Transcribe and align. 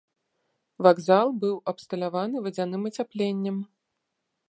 Вакзал 0.87 1.27
быў 1.45 1.53
абсталяваны 1.73 2.37
вадзяным 2.47 2.81
ацяпленнем. 2.93 3.65